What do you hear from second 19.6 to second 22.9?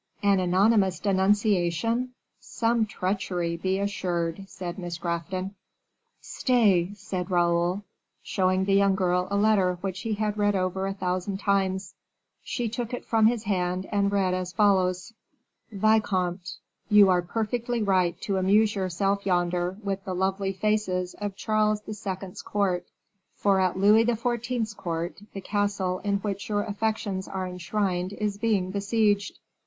with the lovely faces of Charles II.'s court,